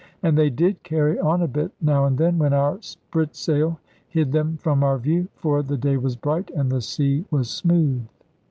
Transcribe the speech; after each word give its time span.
And 0.23 0.35
they 0.35 0.49
did 0.49 0.81
carry 0.81 1.19
on 1.19 1.43
a 1.43 1.47
bit, 1.47 1.71
now 1.79 2.05
and 2.05 2.17
then, 2.17 2.39
when 2.39 2.53
our 2.53 2.81
sprit 2.81 3.35
sail 3.35 3.79
hid 4.09 4.31
them 4.31 4.57
from 4.57 4.81
our 4.81 4.97
view. 4.97 5.27
For 5.35 5.61
the 5.61 5.77
day 5.77 5.97
was 5.97 6.15
bright, 6.15 6.49
and 6.55 6.71
the 6.71 6.81
sea 6.81 7.23
was 7.29 7.51
smooth. 7.51 8.01